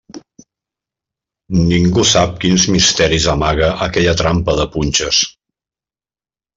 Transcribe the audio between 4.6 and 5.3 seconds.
de punxes.